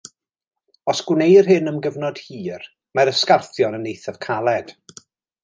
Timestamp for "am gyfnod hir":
1.71-2.65